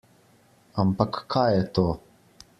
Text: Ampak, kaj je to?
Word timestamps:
Ampak, 0.83 1.13
kaj 1.35 1.53
je 1.57 1.63
to? 1.79 1.87